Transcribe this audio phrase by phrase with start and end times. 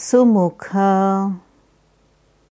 [0.00, 1.28] Sumukha